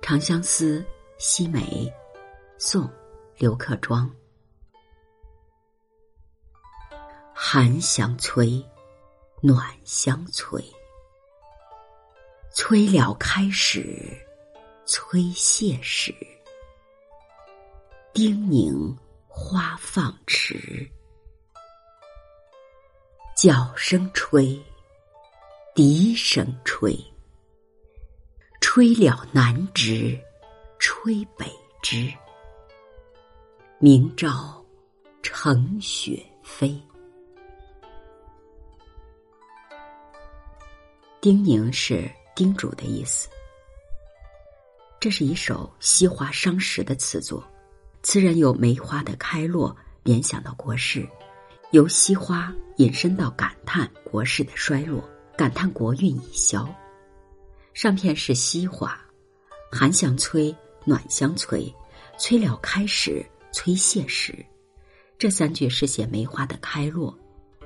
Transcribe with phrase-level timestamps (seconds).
[0.14, 0.80] 《长相思·
[1.16, 1.60] 西梅》
[2.58, 2.84] 宋·
[3.38, 4.10] 刘克庄。
[7.32, 8.62] 寒香催，
[9.40, 10.62] 暖香催，
[12.52, 14.14] 催了开始，
[14.84, 16.14] 催谢时。
[18.12, 18.94] 叮咛
[19.44, 20.88] 花放迟，
[23.36, 24.56] 角声吹，
[25.74, 26.96] 笛声吹。
[28.60, 30.16] 吹了南枝，
[30.78, 31.44] 吹北
[31.82, 32.10] 枝。
[33.80, 34.64] 明朝
[35.24, 36.80] 乘雪飞。
[41.20, 43.28] 叮咛是叮嘱的意思。
[45.00, 47.44] 这是一首惜花伤时的词作，
[48.02, 51.08] 词人由梅花的开落联想到国事，
[51.70, 56.68] 由惜花引申到感叹国事的衰落，感叹国运已消。
[57.74, 59.00] 上片是惜花，
[59.70, 60.54] 寒香催，
[60.84, 61.72] 暖香催，
[62.18, 64.34] 催了开始，催谢时。
[65.16, 67.16] 这三句是写梅花的开落，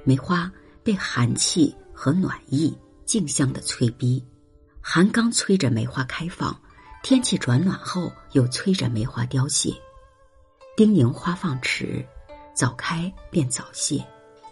[0.04, 0.52] 梅花
[0.84, 4.22] 被寒气和暖意竞相的催逼，
[4.82, 6.54] 寒刚催着梅花开放，
[7.02, 9.72] 天气转暖后又催着梅花凋谢。
[10.76, 12.04] 丁宁花放迟，
[12.52, 14.04] 早开便早谢，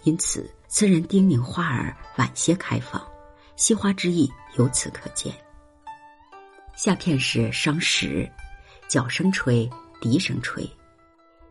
[0.05, 3.07] 因此词人丁咛花儿晚些开放，
[3.57, 5.35] 惜花之意由此可见。
[6.75, 8.27] 下片是伤时，
[8.89, 9.69] 角声吹，
[10.01, 10.67] 笛声吹，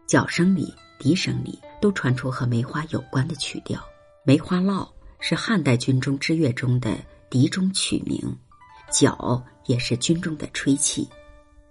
[0.07, 3.79] 角声里、笛声里都传出和梅花有关的曲调。
[4.25, 6.97] 梅花烙是汉代军中之乐中的
[7.29, 8.19] 笛中曲名，
[8.91, 11.07] 角也是军中的吹器。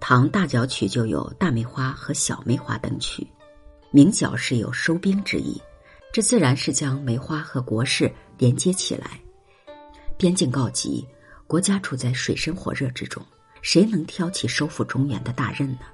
[0.05, 3.25] 唐大角曲就有大梅花和小梅花等曲，
[3.93, 5.63] 鸣角是有收兵之意，
[6.13, 9.21] 这自然是将梅花和国事连接起来。
[10.19, 11.07] 边境告急，
[11.47, 13.25] 国家处在水深火热之中。
[13.63, 15.87] 谁能挑起收复中原的大任呢？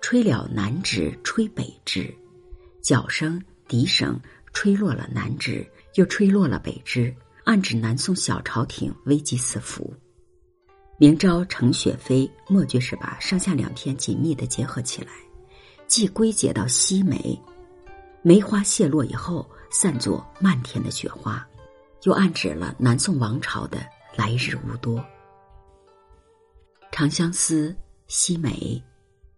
[0.00, 2.12] 吹了南枝，吹北枝，
[2.82, 4.20] 角声、笛声
[4.52, 9.94] 吹落了南枝，又吹落了北枝，暗指南宋小朝廷危机四伏。
[10.98, 15.12] 明朝乘雪飞，末句是把上下两篇紧密的结合起来，
[15.86, 17.38] 既归结到西梅，
[18.22, 21.46] 梅花谢落以后散作漫天的雪花，
[22.04, 23.78] 又暗指了南宋王朝的
[24.14, 24.98] 来日无多。
[26.90, 27.68] 《长相思·
[28.06, 28.50] 西梅》，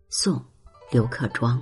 [0.09, 0.37] 宋·
[0.93, 1.61] 刘克庄。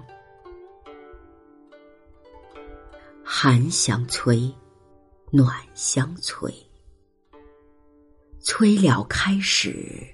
[3.25, 4.55] 寒香催，
[5.31, 6.55] 暖香催，
[8.49, 10.07] 催了开始，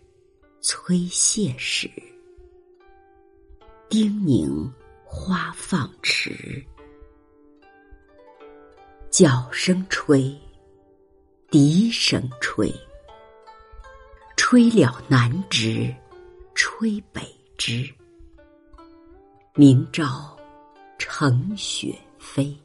[0.63, 1.87] 催谢时。
[3.91, 4.73] 叮咛
[5.05, 6.65] 花放迟，
[9.11, 10.35] 角声吹，
[11.51, 12.73] 笛声吹。
[14.35, 15.95] 吹了南枝，
[16.55, 17.21] 吹北
[17.59, 17.87] 枝。
[19.57, 20.35] 明朝
[20.97, 22.59] 乘雪飞。